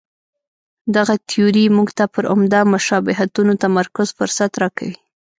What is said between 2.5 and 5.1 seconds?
مشابهتونو تمرکز فرصت راکوي.